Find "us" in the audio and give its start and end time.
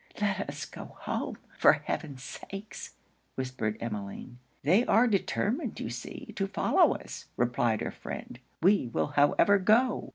0.49-0.65, 6.95-7.27